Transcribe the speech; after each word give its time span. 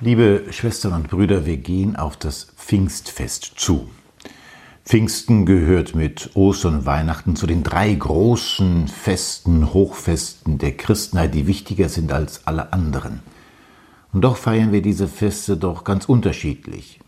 Liebe 0.00 0.44
Schwestern 0.50 0.92
und 0.92 1.08
Brüder, 1.08 1.46
wir 1.46 1.56
gehen 1.56 1.96
auf 1.96 2.18
das 2.18 2.48
Pfingstfest 2.54 3.52
zu. 3.56 3.88
Pfingsten 4.84 5.46
gehört 5.46 5.94
mit 5.94 6.32
Ostern 6.34 6.80
und 6.80 6.86
Weihnachten 6.86 7.34
zu 7.34 7.46
den 7.46 7.62
drei 7.62 7.94
großen 7.94 8.88
Festen, 8.88 9.72
Hochfesten 9.72 10.58
der 10.58 10.76
Christenheit, 10.76 11.32
die 11.32 11.46
wichtiger 11.46 11.88
sind 11.88 12.12
als 12.12 12.46
alle 12.46 12.74
anderen. 12.74 13.20
Und 14.12 14.20
doch 14.20 14.36
feiern 14.36 14.70
wir 14.70 14.82
diese 14.82 15.08
Feste 15.08 15.56
doch 15.56 15.82
ganz 15.82 16.04
unterschiedlich. 16.04 17.00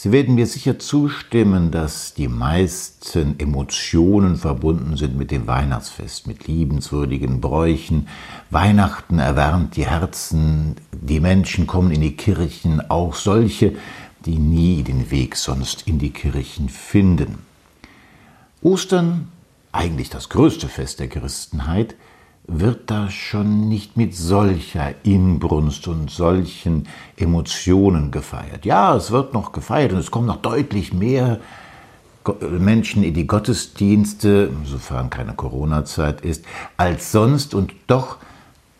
Sie 0.00 0.12
werden 0.12 0.36
mir 0.36 0.46
sicher 0.46 0.78
zustimmen, 0.78 1.72
dass 1.72 2.14
die 2.14 2.28
meisten 2.28 3.34
Emotionen 3.40 4.36
verbunden 4.36 4.96
sind 4.96 5.16
mit 5.16 5.32
dem 5.32 5.48
Weihnachtsfest, 5.48 6.28
mit 6.28 6.46
liebenswürdigen 6.46 7.40
Bräuchen. 7.40 8.06
Weihnachten 8.50 9.18
erwärmt 9.18 9.74
die 9.74 9.88
Herzen, 9.88 10.76
die 10.92 11.18
Menschen 11.18 11.66
kommen 11.66 11.90
in 11.90 12.00
die 12.00 12.14
Kirchen, 12.14 12.80
auch 12.88 13.16
solche, 13.16 13.74
die 14.24 14.38
nie 14.38 14.84
den 14.84 15.10
Weg 15.10 15.34
sonst 15.34 15.88
in 15.88 15.98
die 15.98 16.12
Kirchen 16.12 16.68
finden. 16.68 17.38
Ostern, 18.62 19.32
eigentlich 19.72 20.10
das 20.10 20.28
größte 20.28 20.68
Fest 20.68 21.00
der 21.00 21.08
Christenheit, 21.08 21.96
wird 22.48 22.90
da 22.90 23.10
schon 23.10 23.68
nicht 23.68 23.98
mit 23.98 24.16
solcher 24.16 24.94
Inbrunst 25.04 25.86
und 25.86 26.10
solchen 26.10 26.88
Emotionen 27.16 28.10
gefeiert. 28.10 28.64
Ja, 28.64 28.96
es 28.96 29.10
wird 29.10 29.34
noch 29.34 29.52
gefeiert 29.52 29.92
und 29.92 29.98
es 29.98 30.10
kommen 30.10 30.26
noch 30.26 30.40
deutlich 30.40 30.92
mehr 30.94 31.40
Menschen 32.40 33.04
in 33.04 33.14
die 33.14 33.26
Gottesdienste, 33.26 34.50
sofern 34.64 35.10
keine 35.10 35.34
Corona-Zeit 35.34 36.22
ist, 36.22 36.44
als 36.76 37.12
sonst 37.12 37.54
und 37.54 37.74
doch 37.86 38.16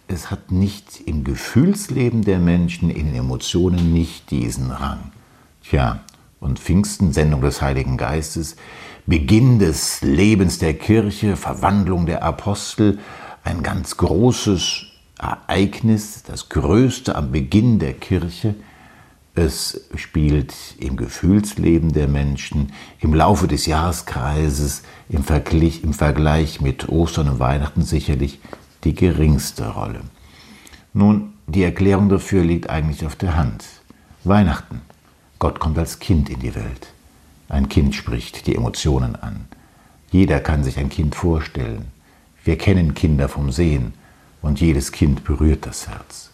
es 0.08 0.30
hat 0.30 0.50
nicht 0.50 1.02
im 1.04 1.22
Gefühlsleben 1.22 2.24
der 2.24 2.38
Menschen, 2.38 2.88
in 2.88 3.06
den 3.06 3.14
Emotionen 3.14 3.92
nicht 3.92 4.30
diesen 4.30 4.70
Rang. 4.70 5.12
Tja, 5.62 6.00
und 6.40 6.58
Pfingsten, 6.58 7.12
Sendung 7.12 7.42
des 7.42 7.60
Heiligen 7.60 7.98
Geistes, 7.98 8.56
Beginn 9.06 9.58
des 9.58 10.00
Lebens 10.00 10.58
der 10.58 10.74
Kirche, 10.74 11.36
Verwandlung 11.36 12.06
der 12.06 12.22
Apostel, 12.22 12.98
ein 13.48 13.62
ganz 13.62 13.96
großes 13.96 14.84
Ereignis, 15.18 16.22
das 16.22 16.50
größte 16.50 17.16
am 17.16 17.32
Beginn 17.32 17.78
der 17.78 17.94
Kirche. 17.94 18.54
Es 19.34 19.88
spielt 19.94 20.52
im 20.78 20.98
Gefühlsleben 20.98 21.94
der 21.94 22.08
Menschen, 22.08 22.72
im 23.00 23.14
Laufe 23.14 23.48
des 23.48 23.64
Jahreskreises, 23.64 24.82
im 25.08 25.24
Vergleich, 25.24 25.82
im 25.82 25.94
Vergleich 25.94 26.60
mit 26.60 26.90
Ostern 26.90 27.30
und 27.30 27.38
Weihnachten 27.38 27.82
sicherlich 27.82 28.38
die 28.84 28.94
geringste 28.94 29.68
Rolle. 29.68 30.00
Nun, 30.92 31.32
die 31.46 31.62
Erklärung 31.62 32.10
dafür 32.10 32.44
liegt 32.44 32.68
eigentlich 32.68 33.06
auf 33.06 33.16
der 33.16 33.36
Hand. 33.36 33.64
Weihnachten. 34.24 34.82
Gott 35.38 35.58
kommt 35.58 35.78
als 35.78 36.00
Kind 36.00 36.28
in 36.28 36.40
die 36.40 36.54
Welt. 36.54 36.88
Ein 37.48 37.70
Kind 37.70 37.94
spricht 37.94 38.46
die 38.46 38.56
Emotionen 38.56 39.16
an. 39.16 39.46
Jeder 40.10 40.38
kann 40.40 40.64
sich 40.64 40.78
ein 40.78 40.90
Kind 40.90 41.14
vorstellen. 41.14 41.97
Wir 42.48 42.56
kennen 42.56 42.94
Kinder 42.94 43.28
vom 43.28 43.52
Sehen 43.52 43.92
und 44.40 44.58
jedes 44.58 44.90
Kind 44.90 45.22
berührt 45.22 45.66
das 45.66 45.86
Herz. 45.86 46.30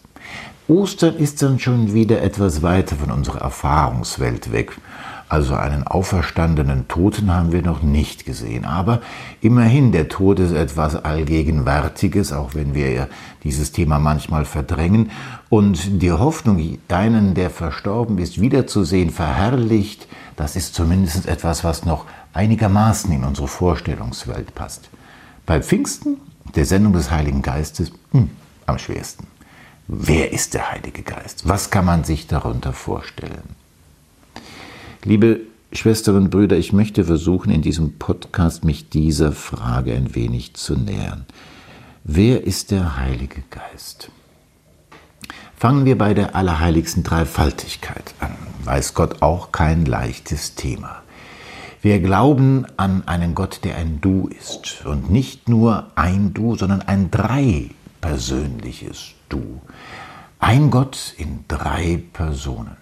Ostern 0.69 1.17
ist 1.17 1.41
dann 1.41 1.59
schon 1.59 1.93
wieder 1.93 2.21
etwas 2.21 2.61
weiter 2.61 2.95
von 2.95 3.11
unserer 3.11 3.41
Erfahrungswelt 3.41 4.53
weg. 4.53 4.77
Also 5.27 5.55
einen 5.55 5.85
auferstandenen 5.85 6.87
Toten 6.87 7.33
haben 7.33 7.51
wir 7.51 7.63
noch 7.63 7.81
nicht 7.81 8.25
gesehen. 8.25 8.63
Aber 8.63 9.01
immerhin, 9.41 9.91
der 9.91 10.07
Tod 10.07 10.39
ist 10.39 10.53
etwas 10.53 10.95
Allgegenwärtiges, 10.95 12.31
auch 12.31 12.55
wenn 12.55 12.73
wir 12.73 13.09
dieses 13.43 13.73
Thema 13.73 13.99
manchmal 13.99 14.45
verdrängen. 14.45 15.11
Und 15.49 16.01
die 16.01 16.13
Hoffnung, 16.13 16.79
einen, 16.87 17.33
der 17.33 17.49
verstorben 17.49 18.19
ist, 18.19 18.39
wiederzusehen, 18.39 19.09
verherrlicht, 19.09 20.07
das 20.37 20.55
ist 20.55 20.75
zumindest 20.75 21.27
etwas, 21.27 21.65
was 21.65 21.83
noch 21.83 22.05
einigermaßen 22.31 23.11
in 23.11 23.25
unsere 23.25 23.49
Vorstellungswelt 23.49 24.55
passt. 24.55 24.89
Bei 25.45 25.61
Pfingsten, 25.61 26.17
der 26.55 26.65
Sendung 26.65 26.93
des 26.93 27.11
Heiligen 27.11 27.41
Geistes, 27.41 27.91
hm, 28.11 28.29
am 28.65 28.79
schwersten. 28.79 29.27
Wer 29.87 30.33
ist 30.33 30.55
der 30.55 30.71
Heilige 30.71 31.03
Geist? 31.03 31.47
Was 31.47 31.69
kann 31.69 31.85
man 31.85 32.03
sich 32.03 32.25
darunter 32.25 32.73
vorstellen? 32.73 33.55
Liebe 35.03 35.41
Schwestern 35.71 36.15
und 36.15 36.29
Brüder, 36.31 36.57
ich 36.57 36.73
möchte 36.73 37.03
versuchen, 37.05 37.51
in 37.51 37.61
diesem 37.61 37.99
Podcast 37.99 38.63
mich 38.63 38.89
dieser 38.89 39.31
Frage 39.31 39.93
ein 39.93 40.15
wenig 40.15 40.55
zu 40.55 40.75
nähern. 40.75 41.25
Wer 42.03 42.43
ist 42.43 42.71
der 42.71 42.97
Heilige 42.97 43.43
Geist? 43.51 44.09
Fangen 45.55 45.85
wir 45.85 45.97
bei 45.97 46.13
der 46.13 46.35
allerheiligsten 46.35 47.03
Dreifaltigkeit 47.03 48.15
an. 48.19 48.35
Weiß 48.63 48.93
Gott 48.95 49.21
auch 49.21 49.51
kein 49.51 49.85
leichtes 49.85 50.55
Thema. 50.55 51.03
Wir 51.85 51.99
glauben 51.99 52.65
an 52.77 53.07
einen 53.07 53.35
Gott, 53.35 53.59
der 53.63 53.75
ein 53.75 54.01
Du 54.01 54.27
ist. 54.27 54.87
Und 54.87 55.11
nicht 55.11 55.47
nur 55.47 55.91
ein 55.93 56.33
Du, 56.33 56.55
sondern 56.55 56.81
ein 56.81 57.11
dreipersönliches 57.11 59.11
Du. 59.29 59.61
Ein 60.39 60.71
Gott 60.71 61.13
in 61.15 61.45
drei 61.47 62.01
Personen. 62.11 62.75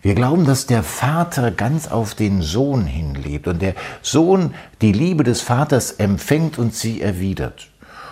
Wir 0.00 0.16
glauben, 0.16 0.46
dass 0.46 0.66
der 0.66 0.82
Vater 0.82 1.52
ganz 1.52 1.86
auf 1.86 2.16
den 2.16 2.42
Sohn 2.42 2.86
hinlebt 2.86 3.46
und 3.46 3.62
der 3.62 3.76
Sohn 4.02 4.52
die 4.80 4.90
Liebe 4.90 5.22
des 5.22 5.40
Vaters 5.40 5.92
empfängt 5.92 6.58
und 6.58 6.74
sie 6.74 7.00
erwidert. 7.00 7.70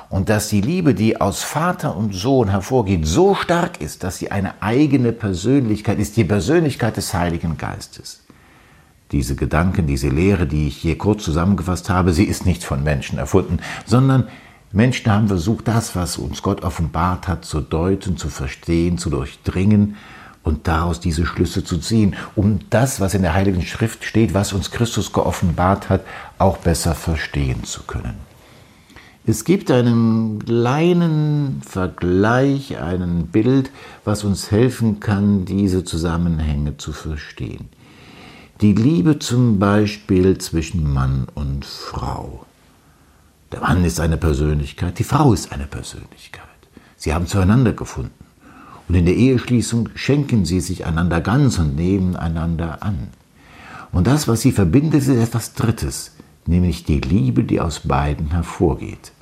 Und 0.08 0.28
dass 0.28 0.50
die 0.50 0.60
Liebe, 0.60 0.94
die 0.94 1.20
aus 1.20 1.42
Vater 1.42 1.96
und 1.96 2.14
Sohn 2.14 2.48
hervorgeht, 2.48 3.08
so 3.08 3.34
stark 3.34 3.80
ist, 3.80 4.04
dass 4.04 4.18
sie 4.18 4.30
eine 4.30 4.62
eigene 4.62 5.10
Persönlichkeit 5.10 5.98
ist, 5.98 6.16
die 6.16 6.22
Persönlichkeit 6.22 6.96
des 6.96 7.12
Heiligen 7.12 7.58
Geistes 7.58 8.20
diese 9.12 9.36
Gedanken, 9.36 9.86
diese 9.86 10.08
Lehre, 10.08 10.46
die 10.46 10.68
ich 10.68 10.76
hier 10.76 10.98
kurz 10.98 11.24
zusammengefasst 11.24 11.90
habe, 11.90 12.12
sie 12.12 12.24
ist 12.24 12.46
nicht 12.46 12.64
von 12.64 12.82
Menschen 12.82 13.18
erfunden, 13.18 13.58
sondern 13.86 14.28
Menschen 14.72 15.10
haben 15.10 15.28
versucht, 15.28 15.66
das, 15.66 15.96
was 15.96 16.16
uns 16.16 16.42
Gott 16.42 16.62
offenbart 16.62 17.26
hat, 17.26 17.44
zu 17.44 17.60
deuten, 17.60 18.16
zu 18.16 18.28
verstehen, 18.28 18.98
zu 18.98 19.10
durchdringen 19.10 19.96
und 20.42 20.68
daraus 20.68 21.00
diese 21.00 21.26
Schlüsse 21.26 21.64
zu 21.64 21.78
ziehen, 21.78 22.14
um 22.36 22.60
das, 22.70 23.00
was 23.00 23.14
in 23.14 23.22
der 23.22 23.34
Heiligen 23.34 23.62
Schrift 23.62 24.04
steht, 24.04 24.32
was 24.32 24.52
uns 24.52 24.70
Christus 24.70 25.12
geoffenbart 25.12 25.88
hat, 25.88 26.02
auch 26.38 26.58
besser 26.58 26.94
verstehen 26.94 27.64
zu 27.64 27.82
können. 27.82 28.14
Es 29.26 29.44
gibt 29.44 29.70
einen 29.70 30.38
kleinen 30.44 31.62
Vergleich, 31.64 32.78
ein 32.78 33.26
Bild, 33.26 33.70
was 34.04 34.24
uns 34.24 34.50
helfen 34.50 34.98
kann, 34.98 35.44
diese 35.44 35.84
Zusammenhänge 35.84 36.78
zu 36.78 36.92
verstehen. 36.92 37.68
Die 38.60 38.74
Liebe 38.74 39.18
zum 39.18 39.58
Beispiel 39.58 40.36
zwischen 40.36 40.92
Mann 40.92 41.26
und 41.34 41.64
Frau. 41.64 42.44
Der 43.52 43.60
Mann 43.60 43.86
ist 43.86 44.00
eine 44.00 44.18
Persönlichkeit, 44.18 44.98
die 44.98 45.04
Frau 45.04 45.32
ist 45.32 45.50
eine 45.50 45.64
Persönlichkeit. 45.66 46.44
Sie 46.98 47.14
haben 47.14 47.26
zueinander 47.26 47.72
gefunden. 47.72 48.12
Und 48.86 48.96
in 48.96 49.06
der 49.06 49.16
Eheschließung 49.16 49.88
schenken 49.94 50.44
sie 50.44 50.60
sich 50.60 50.84
einander 50.84 51.22
ganz 51.22 51.58
und 51.58 51.74
nehmen 51.74 52.16
einander 52.16 52.82
an. 52.82 53.08
Und 53.92 54.06
das, 54.06 54.28
was 54.28 54.42
sie 54.42 54.52
verbindet, 54.52 55.00
ist 55.00 55.08
etwas 55.08 55.54
Drittes, 55.54 56.16
nämlich 56.44 56.84
die 56.84 57.00
Liebe, 57.00 57.44
die 57.44 57.62
aus 57.62 57.80
beiden 57.80 58.30
hervorgeht. 58.30 59.12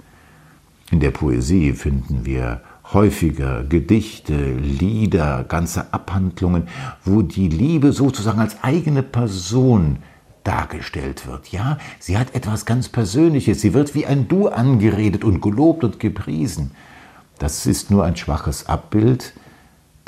In 0.90 0.98
der 0.98 1.12
Poesie 1.12 1.74
finden 1.74 2.26
wir 2.26 2.62
häufiger 2.92 3.64
Gedichte, 3.64 4.54
Lieder, 4.54 5.44
ganze 5.44 5.92
Abhandlungen, 5.92 6.68
wo 7.04 7.22
die 7.22 7.48
Liebe 7.48 7.92
sozusagen 7.92 8.40
als 8.40 8.62
eigene 8.62 9.02
Person 9.02 9.98
dargestellt 10.44 11.26
wird. 11.26 11.48
Ja, 11.48 11.78
sie 11.98 12.16
hat 12.16 12.34
etwas 12.34 12.64
ganz 12.64 12.88
Persönliches, 12.88 13.60
sie 13.60 13.74
wird 13.74 13.94
wie 13.94 14.06
ein 14.06 14.28
Du 14.28 14.48
angeredet 14.48 15.22
und 15.22 15.42
gelobt 15.42 15.84
und 15.84 16.00
gepriesen. 16.00 16.70
Das 17.38 17.66
ist 17.66 17.90
nur 17.90 18.04
ein 18.04 18.16
schwaches 18.16 18.66
Abbild 18.66 19.34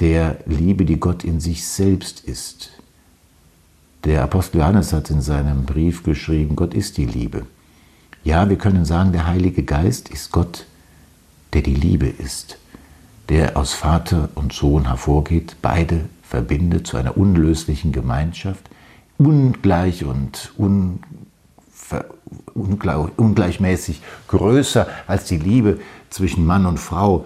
der 0.01 0.39
Liebe, 0.47 0.87
die 0.87 0.99
Gott 0.99 1.25
in 1.25 1.41
sich 1.41 1.67
selbst 1.67 2.21
ist. 2.21 2.71
Der 4.05 4.23
Apostel 4.23 4.59
Johannes 4.59 4.95
hat 4.95 5.11
in 5.11 5.21
seinem 5.21 5.67
Brief 5.67 6.03
geschrieben, 6.03 6.57
Gott 6.57 6.73
ist 6.73 6.97
die 6.97 7.05
Liebe. 7.05 7.45
Ja, 8.25 8.49
wir 8.49 8.57
können 8.57 8.87
sagen, 8.87 9.13
der 9.13 9.27
Heilige 9.27 9.63
Geist 9.63 10.09
ist 10.09 10.33
Gott, 10.33 10.65
der 11.53 11.61
die 11.61 11.75
Liebe 11.75 12.07
ist 12.07 12.57
der 13.31 13.57
aus 13.57 13.73
Vater 13.73 14.29
und 14.35 14.53
Sohn 14.53 14.89
hervorgeht, 14.89 15.57
beide 15.63 16.07
verbindet 16.21 16.89
zu 16.89 16.97
einer 16.97 17.17
unlöslichen 17.17 17.93
Gemeinschaft, 17.93 18.69
ungleich 19.19 20.05
und 20.05 20.53
un, 20.59 20.99
ungleich, 22.55 23.07
ungleichmäßig 23.17 24.03
größer 24.27 24.89
als 25.07 25.27
die 25.27 25.37
Liebe 25.37 25.79
zwischen 26.11 26.45
Mann 26.45 26.67
und 26.67 26.79
Frau. 26.79 27.25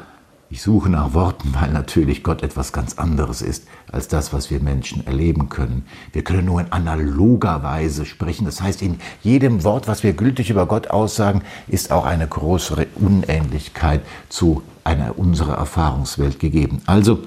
Ich 0.55 0.63
suche 0.63 0.89
nach 0.89 1.15
Worten, 1.15 1.53
weil 1.53 1.73
natürlich 1.73 2.23
Gott 2.23 2.45
etwas 2.45 2.73
ganz 2.73 2.97
anderes 2.97 3.43
ist 3.43 3.67
als 3.91 4.07
das, 4.07 4.33
was 4.33 4.53
wir 4.53 4.61
Menschen 4.61 5.05
erleben 5.05 5.49
können. 5.49 5.85
Wir 6.13 6.23
können 6.23 6.45
nur 6.45 6.61
in 6.61 6.71
analoger 6.71 7.65
Weise 7.65 8.07
sprechen. 8.07 8.45
Das 8.45 8.61
heißt, 8.61 8.81
in 8.81 9.01
jedem 9.25 9.65
Wort, 9.65 9.89
was 9.89 10.05
wir 10.05 10.13
gültig 10.13 10.51
über 10.51 10.67
Gott 10.67 10.87
aussagen, 10.87 11.43
ist 11.67 11.91
auch 11.91 12.05
eine 12.05 12.29
größere 12.29 12.87
Unähnlichkeit 12.95 14.03
zu 14.29 14.63
einer 14.85 15.19
unserer 15.19 15.57
Erfahrungswelt 15.57 16.39
gegeben. 16.39 16.83
Also, 16.87 17.19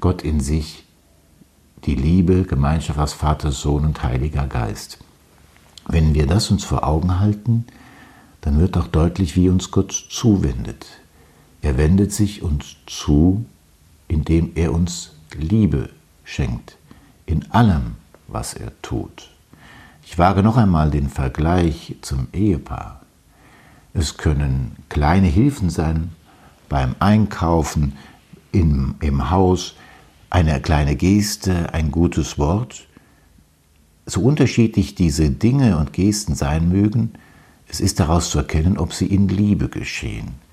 Gott 0.00 0.22
in 0.22 0.40
sich, 0.40 0.84
die 1.84 1.94
Liebe, 1.94 2.42
Gemeinschaft 2.42 2.98
aus 2.98 3.12
Vater, 3.12 3.52
Sohn 3.52 3.84
und 3.84 4.02
Heiliger 4.02 4.48
Geist. 4.48 4.98
Wenn 5.86 6.12
wir 6.12 6.26
das 6.26 6.50
uns 6.50 6.64
vor 6.64 6.82
Augen 6.82 7.20
halten, 7.20 7.66
dann 8.40 8.58
wird 8.58 8.76
auch 8.76 8.88
deutlich, 8.88 9.36
wie 9.36 9.48
uns 9.48 9.70
Gott 9.70 9.92
zuwendet. 9.92 11.03
Er 11.64 11.78
wendet 11.78 12.12
sich 12.12 12.42
uns 12.42 12.76
zu, 12.84 13.46
indem 14.06 14.52
er 14.54 14.74
uns 14.74 15.12
Liebe 15.34 15.88
schenkt, 16.22 16.76
in 17.24 17.50
allem, 17.52 17.94
was 18.28 18.52
er 18.52 18.70
tut. 18.82 19.30
Ich 20.04 20.18
wage 20.18 20.42
noch 20.42 20.58
einmal 20.58 20.90
den 20.90 21.08
Vergleich 21.08 21.96
zum 22.02 22.28
Ehepaar. 22.34 23.00
Es 23.94 24.18
können 24.18 24.76
kleine 24.90 25.26
Hilfen 25.26 25.70
sein 25.70 26.12
beim 26.68 26.96
Einkaufen, 26.98 27.96
im, 28.52 28.96
im 29.00 29.30
Haus, 29.30 29.74
eine 30.28 30.60
kleine 30.60 30.96
Geste, 30.96 31.72
ein 31.72 31.90
gutes 31.90 32.38
Wort. 32.38 32.86
So 34.04 34.20
unterschiedlich 34.20 34.96
diese 34.96 35.30
Dinge 35.30 35.78
und 35.78 35.94
Gesten 35.94 36.34
sein 36.34 36.68
mögen, 36.68 37.14
es 37.66 37.80
ist 37.80 38.00
daraus 38.00 38.28
zu 38.28 38.36
erkennen, 38.36 38.76
ob 38.76 38.92
sie 38.92 39.06
in 39.06 39.28
Liebe 39.28 39.70
geschehen. 39.70 40.43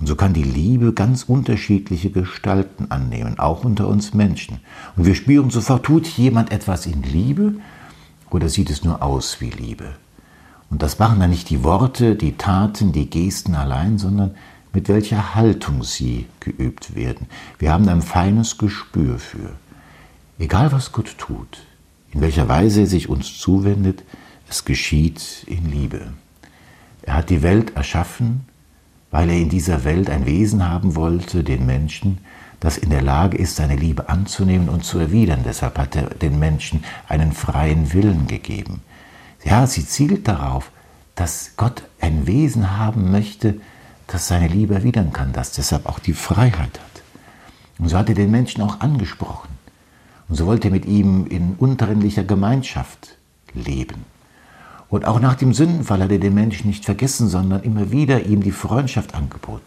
Und 0.00 0.06
so 0.06 0.16
kann 0.16 0.32
die 0.32 0.42
Liebe 0.42 0.92
ganz 0.92 1.24
unterschiedliche 1.24 2.10
Gestalten 2.10 2.90
annehmen, 2.90 3.38
auch 3.38 3.64
unter 3.64 3.88
uns 3.88 4.12
Menschen. 4.12 4.60
Und 4.96 5.06
wir 5.06 5.14
spüren 5.14 5.50
sofort, 5.50 5.84
tut 5.84 6.06
jemand 6.06 6.52
etwas 6.52 6.86
in 6.86 7.02
Liebe 7.02 7.54
oder 8.30 8.48
sieht 8.48 8.70
es 8.70 8.84
nur 8.84 9.02
aus 9.02 9.40
wie 9.40 9.50
Liebe? 9.50 9.94
Und 10.70 10.82
das 10.82 10.98
machen 10.98 11.20
dann 11.20 11.30
nicht 11.30 11.50
die 11.50 11.62
Worte, 11.62 12.16
die 12.16 12.36
Taten, 12.36 12.92
die 12.92 13.08
Gesten 13.08 13.54
allein, 13.54 13.98
sondern 13.98 14.34
mit 14.72 14.88
welcher 14.88 15.36
Haltung 15.36 15.84
sie 15.84 16.26
geübt 16.40 16.96
werden. 16.96 17.28
Wir 17.58 17.72
haben 17.72 17.88
ein 17.88 18.02
feines 18.02 18.58
Gespür 18.58 19.18
für. 19.20 19.50
Egal 20.38 20.72
was 20.72 20.90
Gott 20.90 21.14
tut, 21.16 21.64
in 22.10 22.20
welcher 22.20 22.48
Weise 22.48 22.80
er 22.80 22.86
sich 22.86 23.08
uns 23.08 23.38
zuwendet, 23.38 24.02
es 24.48 24.64
geschieht 24.64 25.44
in 25.46 25.70
Liebe. 25.70 26.12
Er 27.02 27.14
hat 27.14 27.30
die 27.30 27.42
Welt 27.42 27.76
erschaffen, 27.76 28.46
weil 29.14 29.30
er 29.30 29.38
in 29.38 29.48
dieser 29.48 29.84
Welt 29.84 30.10
ein 30.10 30.26
Wesen 30.26 30.68
haben 30.68 30.96
wollte, 30.96 31.44
den 31.44 31.66
Menschen, 31.66 32.18
das 32.58 32.76
in 32.76 32.90
der 32.90 33.00
Lage 33.00 33.38
ist, 33.38 33.54
seine 33.54 33.76
Liebe 33.76 34.08
anzunehmen 34.08 34.68
und 34.68 34.84
zu 34.84 34.98
erwidern. 34.98 35.44
Deshalb 35.46 35.78
hat 35.78 35.94
er 35.94 36.06
den 36.06 36.40
Menschen 36.40 36.82
einen 37.06 37.32
freien 37.32 37.92
Willen 37.92 38.26
gegeben. 38.26 38.82
Ja, 39.44 39.68
sie 39.68 39.86
zielt 39.86 40.26
darauf, 40.26 40.72
dass 41.14 41.52
Gott 41.56 41.84
ein 42.00 42.26
Wesen 42.26 42.76
haben 42.76 43.12
möchte, 43.12 43.60
das 44.08 44.26
seine 44.26 44.48
Liebe 44.48 44.74
erwidern 44.74 45.12
kann, 45.12 45.32
das 45.32 45.52
deshalb 45.52 45.86
auch 45.86 46.00
die 46.00 46.12
Freiheit 46.12 46.80
hat. 46.80 47.02
Und 47.78 47.90
so 47.90 47.96
hat 47.96 48.08
er 48.08 48.16
den 48.16 48.32
Menschen 48.32 48.62
auch 48.62 48.80
angesprochen. 48.80 49.50
Und 50.28 50.34
so 50.34 50.46
wollte 50.46 50.70
er 50.70 50.72
mit 50.72 50.86
ihm 50.86 51.28
in 51.28 51.54
unterrindlicher 51.56 52.24
Gemeinschaft 52.24 53.16
leben. 53.54 54.06
Und 54.94 55.06
auch 55.06 55.18
nach 55.18 55.34
dem 55.34 55.52
Sündenfall 55.52 56.04
hat 56.04 56.12
er 56.12 56.20
den 56.20 56.34
Menschen 56.34 56.68
nicht 56.68 56.84
vergessen, 56.84 57.26
sondern 57.26 57.64
immer 57.64 57.90
wieder 57.90 58.26
ihm 58.26 58.44
die 58.44 58.52
Freundschaft 58.52 59.16
angeboten. 59.16 59.64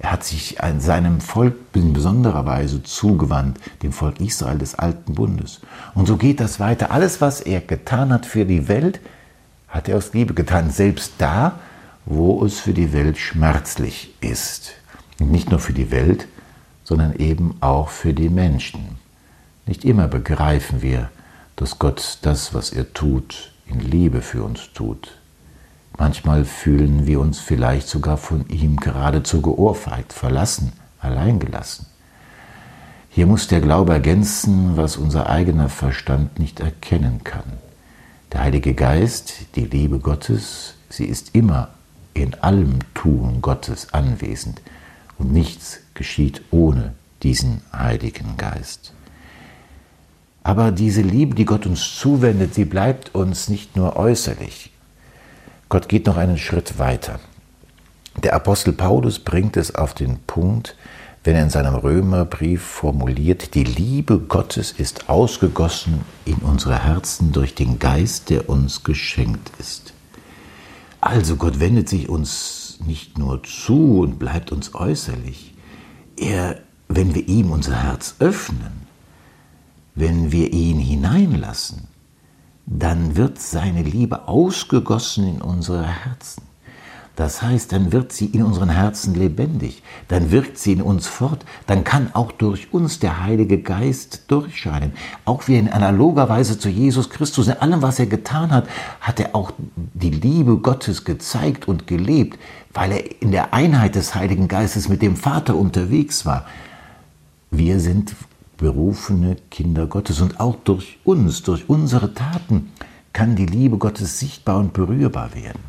Er 0.00 0.10
hat 0.10 0.24
sich 0.24 0.58
seinem 0.80 1.20
Volk 1.20 1.54
in 1.74 1.92
besonderer 1.92 2.44
Weise 2.44 2.82
zugewandt, 2.82 3.60
dem 3.84 3.92
Volk 3.92 4.20
Israel 4.20 4.58
des 4.58 4.74
alten 4.74 5.14
Bundes. 5.14 5.60
Und 5.94 6.08
so 6.08 6.16
geht 6.16 6.40
das 6.40 6.58
weiter. 6.58 6.90
Alles, 6.90 7.20
was 7.20 7.40
er 7.40 7.60
getan 7.60 8.12
hat 8.12 8.26
für 8.26 8.44
die 8.44 8.66
Welt, 8.66 8.98
hat 9.68 9.88
er 9.88 9.96
aus 9.96 10.12
Liebe 10.12 10.34
getan, 10.34 10.72
selbst 10.72 11.12
da, 11.18 11.60
wo 12.04 12.44
es 12.44 12.58
für 12.58 12.74
die 12.74 12.92
Welt 12.92 13.16
schmerzlich 13.16 14.12
ist. 14.20 14.72
Und 15.20 15.30
nicht 15.30 15.52
nur 15.52 15.60
für 15.60 15.72
die 15.72 15.92
Welt, 15.92 16.26
sondern 16.82 17.14
eben 17.14 17.54
auch 17.60 17.90
für 17.90 18.12
die 18.12 18.28
Menschen. 18.28 18.98
Nicht 19.66 19.84
immer 19.84 20.08
begreifen 20.08 20.82
wir, 20.82 21.10
dass 21.54 21.78
Gott 21.78 22.18
das, 22.22 22.54
was 22.54 22.70
er 22.70 22.92
tut, 22.92 23.52
in 23.68 23.80
Liebe 23.80 24.22
für 24.22 24.42
uns 24.42 24.72
tut. 24.72 25.18
Manchmal 25.98 26.44
fühlen 26.44 27.06
wir 27.06 27.20
uns 27.20 27.40
vielleicht 27.40 27.88
sogar 27.88 28.16
von 28.16 28.48
ihm 28.48 28.76
geradezu 28.76 29.42
geohrfeigt, 29.42 30.12
verlassen, 30.12 30.72
alleingelassen. 31.00 31.86
Hier 33.10 33.26
muss 33.26 33.48
der 33.48 33.60
Glaube 33.60 33.94
ergänzen, 33.94 34.76
was 34.76 34.96
unser 34.96 35.28
eigener 35.28 35.68
Verstand 35.68 36.38
nicht 36.38 36.60
erkennen 36.60 37.24
kann. 37.24 37.58
Der 38.32 38.42
Heilige 38.42 38.74
Geist, 38.74 39.56
die 39.56 39.64
Liebe 39.64 39.98
Gottes, 39.98 40.74
sie 40.88 41.06
ist 41.06 41.34
immer 41.34 41.70
in 42.14 42.34
allem 42.34 42.78
Tun 42.94 43.40
Gottes 43.40 43.92
anwesend 43.92 44.60
und 45.18 45.32
nichts 45.32 45.80
geschieht 45.94 46.42
ohne 46.50 46.94
diesen 47.22 47.62
Heiligen 47.72 48.36
Geist. 48.36 48.92
Aber 50.48 50.70
diese 50.70 51.02
Liebe, 51.02 51.34
die 51.34 51.44
Gott 51.44 51.66
uns 51.66 51.98
zuwendet, 51.98 52.54
sie 52.54 52.64
bleibt 52.64 53.14
uns 53.14 53.50
nicht 53.50 53.76
nur 53.76 53.96
äußerlich. 53.96 54.70
Gott 55.68 55.90
geht 55.90 56.06
noch 56.06 56.16
einen 56.16 56.38
Schritt 56.38 56.78
weiter. 56.78 57.20
Der 58.22 58.32
Apostel 58.32 58.72
Paulus 58.72 59.18
bringt 59.18 59.58
es 59.58 59.74
auf 59.74 59.92
den 59.92 60.20
Punkt, 60.26 60.74
wenn 61.22 61.36
er 61.36 61.42
in 61.42 61.50
seinem 61.50 61.74
Römerbrief 61.74 62.62
formuliert, 62.62 63.54
die 63.54 63.64
Liebe 63.64 64.20
Gottes 64.20 64.72
ist 64.72 65.10
ausgegossen 65.10 66.00
in 66.24 66.36
unsere 66.36 66.82
Herzen 66.82 67.32
durch 67.32 67.54
den 67.54 67.78
Geist, 67.78 68.30
der 68.30 68.48
uns 68.48 68.84
geschenkt 68.84 69.52
ist. 69.58 69.92
Also 71.02 71.36
Gott 71.36 71.60
wendet 71.60 71.90
sich 71.90 72.08
uns 72.08 72.78
nicht 72.86 73.18
nur 73.18 73.42
zu 73.42 74.00
und 74.00 74.18
bleibt 74.18 74.50
uns 74.50 74.74
äußerlich. 74.74 75.52
Er, 76.16 76.58
wenn 76.88 77.14
wir 77.14 77.28
ihm 77.28 77.50
unser 77.50 77.82
Herz 77.82 78.14
öffnen, 78.18 78.87
wenn 79.98 80.30
wir 80.30 80.52
ihn 80.52 80.78
hineinlassen, 80.78 81.88
dann 82.66 83.16
wird 83.16 83.40
seine 83.40 83.82
Liebe 83.82 84.28
ausgegossen 84.28 85.26
in 85.26 85.42
unsere 85.42 85.86
Herzen. 85.86 86.42
Das 87.16 87.42
heißt, 87.42 87.72
dann 87.72 87.90
wird 87.90 88.12
sie 88.12 88.26
in 88.26 88.44
unseren 88.44 88.68
Herzen 88.68 89.16
lebendig, 89.16 89.82
dann 90.06 90.30
wirkt 90.30 90.56
sie 90.56 90.74
in 90.74 90.82
uns 90.82 91.08
fort, 91.08 91.44
dann 91.66 91.82
kann 91.82 92.10
auch 92.14 92.30
durch 92.30 92.72
uns 92.72 93.00
der 93.00 93.24
Heilige 93.24 93.58
Geist 93.58 94.22
durchscheinen. 94.28 94.92
Auch 95.24 95.48
wie 95.48 95.58
in 95.58 95.68
analoger 95.68 96.28
Weise 96.28 96.60
zu 96.60 96.68
Jesus 96.68 97.10
Christus, 97.10 97.48
in 97.48 97.54
allem, 97.54 97.82
was 97.82 97.98
er 97.98 98.06
getan 98.06 98.52
hat, 98.52 98.68
hat 99.00 99.18
er 99.18 99.34
auch 99.34 99.50
die 99.74 100.10
Liebe 100.10 100.58
Gottes 100.58 101.04
gezeigt 101.04 101.66
und 101.66 101.88
gelebt, 101.88 102.38
weil 102.72 102.92
er 102.92 103.20
in 103.20 103.32
der 103.32 103.52
Einheit 103.52 103.96
des 103.96 104.14
Heiligen 104.14 104.46
Geistes 104.46 104.88
mit 104.88 105.02
dem 105.02 105.16
Vater 105.16 105.56
unterwegs 105.56 106.24
war. 106.24 106.46
Wir 107.50 107.80
sind 107.80 108.14
berufene 108.58 109.36
Kinder 109.50 109.86
Gottes. 109.86 110.20
Und 110.20 110.38
auch 110.38 110.56
durch 110.56 110.98
uns, 111.04 111.42
durch 111.42 111.68
unsere 111.68 112.12
Taten 112.12 112.70
kann 113.14 113.36
die 113.36 113.46
Liebe 113.46 113.78
Gottes 113.78 114.18
sichtbar 114.18 114.58
und 114.58 114.74
berührbar 114.74 115.34
werden. 115.34 115.62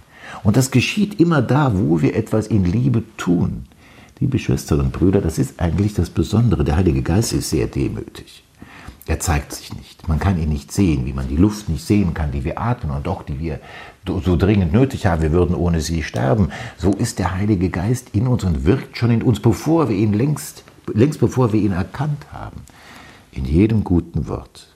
Und 0.44 0.58
das 0.58 0.70
geschieht 0.72 1.20
immer 1.20 1.42
da, 1.42 1.72
wo 1.76 2.02
wir 2.02 2.16
etwas 2.16 2.48
in 2.48 2.66
Liebe 2.66 3.04
tun. 3.16 3.64
Liebe 4.20 4.38
Schwestern 4.38 4.82
und 4.82 4.92
Brüder, 4.92 5.22
das 5.22 5.40
ist 5.40 5.60
eigentlich 5.62 5.94
das 5.94 6.10
Besondere. 6.10 6.66
Der 6.66 6.76
Heilige 6.76 7.02
Geist 7.02 7.32
ist 7.32 7.50
sehr 7.50 7.68
demütig. 7.68 8.44
Er 9.08 9.20
zeigt 9.20 9.54
sich 9.54 9.74
nicht. 9.74 10.08
Man 10.08 10.20
kann 10.20 10.40
ihn 10.40 10.50
nicht 10.50 10.72
sehen, 10.72 11.06
wie 11.06 11.14
man 11.14 11.28
die 11.28 11.38
Luft 11.38 11.68
nicht 11.68 11.84
sehen 11.84 12.14
kann, 12.14 12.32
die 12.32 12.44
wir 12.44 12.60
atmen 12.60 12.96
und 12.96 13.08
doch 13.08 13.24
die 13.24 13.40
wir 13.40 13.60
so 14.06 14.36
dringend 14.36 14.72
nötig 14.72 15.08
haben. 15.08 15.24
Wir 15.24 15.32
würden 15.32 15.56
ohne 15.56 15.82
sie 15.82 16.04
sterben. 16.04 16.50
So 16.78 16.92
ist 16.92 17.18
der 17.18 17.36
Heilige 17.36 17.70
Geist 17.70 18.10
in 18.14 18.28
uns 18.28 18.44
und 18.44 18.66
wirkt 18.66 18.98
schon 18.98 19.10
in 19.10 19.24
uns, 19.24 19.40
bevor 19.40 19.90
wir 19.90 19.96
ihn 19.96 20.14
längst, 20.14 20.64
längst 20.94 21.20
bevor 21.20 21.54
wir 21.54 21.60
ihn 21.60 21.72
erkannt 21.72 22.32
haben 22.32 22.62
in 23.32 23.46
jedem 23.46 23.84
guten 23.84 24.28
Wort, 24.28 24.68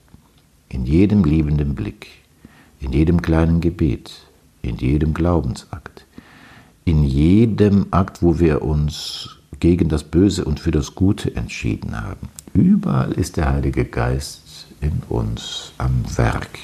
in 0.69 0.85
jedem 0.85 1.23
liebenden 1.23 1.75
Blick, 1.75 2.07
in 2.79 2.91
jedem 2.91 3.21
kleinen 3.21 3.61
Gebet, 3.61 4.11
in 4.61 4.77
jedem 4.77 5.13
Glaubensakt, 5.13 6.05
in 6.85 7.03
jedem 7.03 7.87
Akt, 7.91 8.21
wo 8.21 8.39
wir 8.39 8.61
uns 8.61 9.39
gegen 9.59 9.89
das 9.89 10.03
Böse 10.03 10.45
und 10.45 10.59
für 10.59 10.71
das 10.71 10.95
Gute 10.95 11.35
entschieden 11.35 12.01
haben. 12.01 12.27
Überall 12.53 13.13
ist 13.13 13.37
der 13.37 13.49
Heilige 13.49 13.85
Geist 13.85 14.67
in 14.81 15.01
uns 15.09 15.71
am 15.77 16.03
Werk. 16.17 16.59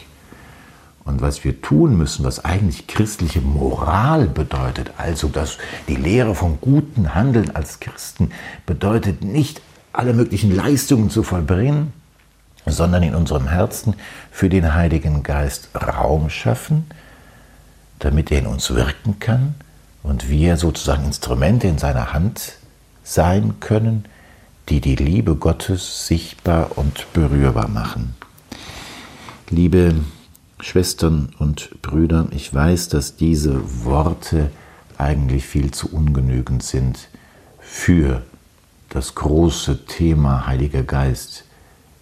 Und 1.19 1.25
was 1.25 1.43
wir 1.43 1.61
tun 1.61 1.97
müssen, 1.97 2.23
was 2.23 2.45
eigentlich 2.45 2.87
christliche 2.87 3.41
Moral 3.41 4.25
bedeutet, 4.27 4.91
also 4.95 5.27
dass 5.27 5.57
die 5.89 5.97
Lehre 5.97 6.33
vom 6.33 6.61
guten 6.61 7.13
Handeln 7.13 7.53
als 7.53 7.81
Christen 7.81 8.31
bedeutet 8.65 9.21
nicht 9.21 9.61
alle 9.91 10.13
möglichen 10.13 10.55
Leistungen 10.55 11.09
zu 11.09 11.23
vollbringen, 11.23 11.91
sondern 12.65 13.03
in 13.03 13.15
unserem 13.15 13.49
Herzen 13.49 13.95
für 14.31 14.47
den 14.47 14.73
Heiligen 14.73 15.21
Geist 15.21 15.67
Raum 15.75 16.29
schaffen, 16.29 16.85
damit 17.99 18.31
er 18.31 18.39
in 18.39 18.47
uns 18.47 18.73
wirken 18.73 19.19
kann 19.19 19.55
und 20.03 20.29
wir 20.29 20.55
sozusagen 20.55 21.03
Instrumente 21.03 21.67
in 21.67 21.79
seiner 21.79 22.13
Hand 22.13 22.53
sein 23.03 23.55
können, 23.59 24.05
die 24.69 24.79
die 24.79 24.95
Liebe 24.95 25.35
Gottes 25.35 26.07
sichtbar 26.07 26.77
und 26.77 27.11
berührbar 27.11 27.67
machen. 27.67 28.15
Liebe 29.49 29.95
Schwestern 30.61 31.29
und 31.39 31.81
Brüder, 31.81 32.27
ich 32.31 32.53
weiß, 32.53 32.89
dass 32.89 33.15
diese 33.15 33.85
Worte 33.85 34.51
eigentlich 34.97 35.45
viel 35.45 35.71
zu 35.71 35.89
ungenügend 35.89 36.63
sind 36.63 37.07
für 37.59 38.23
das 38.89 39.15
große 39.15 39.85
Thema 39.85 40.47
Heiliger 40.47 40.83
Geist 40.83 41.45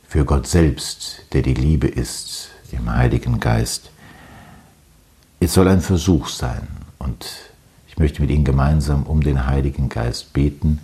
für 0.07 0.25
Gott 0.25 0.47
selbst, 0.47 1.23
der 1.33 1.43
die 1.43 1.53
Liebe 1.53 1.87
ist 1.87 2.49
im 2.71 2.91
Heiligen 2.91 3.39
Geist. 3.39 3.91
Es 5.39 5.53
soll 5.53 5.67
ein 5.67 5.81
Versuch 5.81 6.27
sein 6.27 6.67
und 6.97 7.27
ich 7.87 7.97
möchte 7.97 8.21
mit 8.21 8.31
Ihnen 8.31 8.45
gemeinsam 8.45 9.03
um 9.03 9.21
den 9.21 9.45
Heiligen 9.45 9.89
Geist 9.89 10.33
beten, 10.33 10.79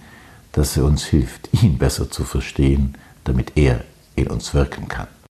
dass 0.51 0.77
er 0.77 0.85
uns 0.85 1.05
hilft, 1.05 1.49
ihn 1.63 1.79
besser 1.79 2.11
zu 2.11 2.23
verstehen, 2.23 2.95
damit 3.23 3.53
er 3.55 3.83
in 4.15 4.27
uns 4.27 4.53
wirken 4.53 4.87
kann. 4.87 5.07